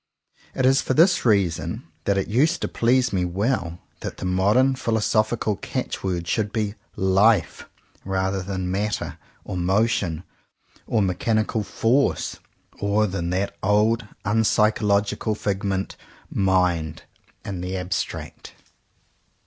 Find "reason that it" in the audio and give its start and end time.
1.25-2.27